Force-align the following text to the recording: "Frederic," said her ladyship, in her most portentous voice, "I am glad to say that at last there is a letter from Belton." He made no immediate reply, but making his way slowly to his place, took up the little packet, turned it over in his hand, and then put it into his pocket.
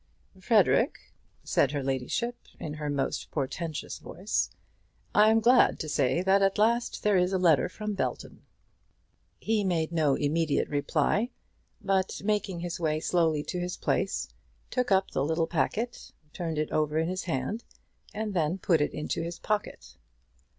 "Frederic," 0.41 0.97
said 1.43 1.73
her 1.73 1.83
ladyship, 1.83 2.35
in 2.59 2.73
her 2.73 2.89
most 2.89 3.29
portentous 3.29 3.99
voice, 3.99 4.49
"I 5.13 5.29
am 5.29 5.39
glad 5.41 5.77
to 5.79 5.87
say 5.87 6.23
that 6.23 6.41
at 6.41 6.57
last 6.57 7.03
there 7.03 7.17
is 7.17 7.31
a 7.31 7.37
letter 7.37 7.69
from 7.69 7.93
Belton." 7.93 8.41
He 9.39 9.63
made 9.63 9.91
no 9.91 10.15
immediate 10.15 10.69
reply, 10.69 11.29
but 11.81 12.19
making 12.25 12.61
his 12.61 12.79
way 12.79 12.99
slowly 12.99 13.43
to 13.43 13.59
his 13.59 13.77
place, 13.77 14.27
took 14.71 14.91
up 14.91 15.11
the 15.11 15.23
little 15.23 15.45
packet, 15.45 16.11
turned 16.33 16.57
it 16.57 16.71
over 16.71 16.97
in 16.97 17.07
his 17.07 17.25
hand, 17.25 17.63
and 18.11 18.33
then 18.33 18.57
put 18.57 18.81
it 18.81 18.95
into 18.95 19.21
his 19.21 19.37
pocket. 19.37 19.97